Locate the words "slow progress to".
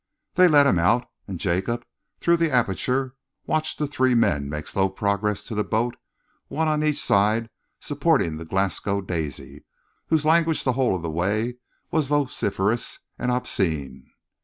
4.65-5.53